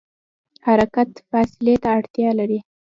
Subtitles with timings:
[0.65, 2.59] حرکت فاصلې ته اړتیا لري.